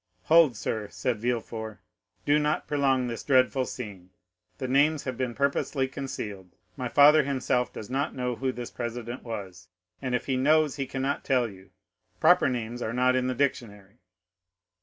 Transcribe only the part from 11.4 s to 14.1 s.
you; proper names are not in the dictionary."